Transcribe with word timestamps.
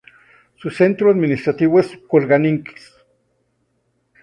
Su 0.55 0.71
centro 0.71 1.11
administrativo 1.11 1.79
es 1.79 1.95
Kurgáninsk. 2.07 2.75